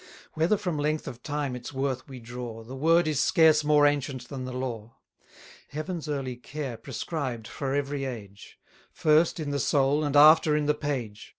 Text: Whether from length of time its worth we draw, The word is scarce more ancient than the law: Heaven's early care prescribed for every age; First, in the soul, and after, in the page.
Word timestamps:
Whether 0.33 0.57
from 0.57 0.79
length 0.79 1.07
of 1.07 1.21
time 1.21 1.55
its 1.55 1.73
worth 1.73 2.07
we 2.09 2.19
draw, 2.19 2.63
The 2.63 2.75
word 2.75 3.07
is 3.07 3.19
scarce 3.19 3.63
more 3.63 3.85
ancient 3.85 4.29
than 4.29 4.45
the 4.45 4.51
law: 4.51 4.95
Heaven's 5.67 6.09
early 6.09 6.37
care 6.37 6.75
prescribed 6.75 7.47
for 7.47 7.75
every 7.75 8.05
age; 8.05 8.57
First, 8.91 9.39
in 9.39 9.51
the 9.51 9.59
soul, 9.59 10.03
and 10.03 10.15
after, 10.15 10.55
in 10.55 10.65
the 10.65 10.73
page. 10.73 11.29